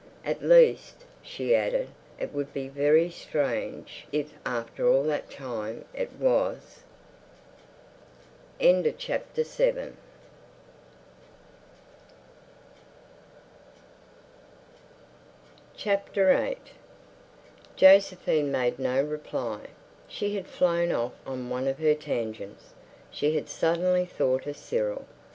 "At 0.25 0.41
least," 0.41 1.05
she 1.21 1.55
added, 1.55 1.89
"it 2.17 2.33
would 2.33 2.51
be 2.53 2.67
very 2.67 3.11
strange 3.11 4.07
if 4.11 4.33
after 4.47 4.89
all 4.89 5.03
that 5.03 5.29
time 5.29 5.85
it 5.93 6.11
was." 6.13 6.79
VIII 8.57 8.95
Josephine 17.75 18.51
made 18.51 18.79
no 18.79 19.03
reply. 19.03 19.59
She 20.07 20.33
had 20.35 20.47
flown 20.47 20.91
off 20.91 21.13
on 21.27 21.51
one 21.51 21.67
of 21.67 21.77
her 21.77 21.93
tangents. 21.93 22.73
She 23.11 23.35
had 23.35 23.47
suddenly 23.47 24.05
thought 24.07 24.47
of 24.47 24.57
Cyril. 24.57 25.05